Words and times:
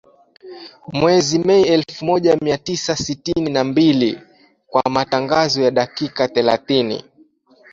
Mwezi 0.93 1.39
Mei 1.39 1.61
elfu 1.63 2.05
moja 2.05 2.37
mia 2.41 2.57
tisa 2.57 2.95
sitini 2.95 3.49
na 3.51 3.63
mbili 3.63 4.21
kwa 4.67 4.83
matangazo 4.91 5.61
ya 5.61 5.71
dakika 5.71 6.27
thelathini 6.27 7.03